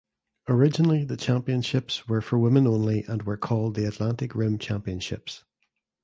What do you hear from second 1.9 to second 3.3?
were for women only and